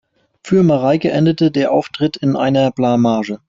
[0.43, 3.37] Für Mareike endete der Auftritt in einer Blamage.